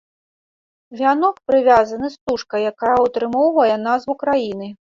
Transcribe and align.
Вянок 1.01 1.35
прывязаны 1.49 2.09
стужкай, 2.15 2.61
якая 2.73 2.97
ўтрымоўвае 3.05 3.71
назву 3.87 4.21
краіны. 4.25 4.75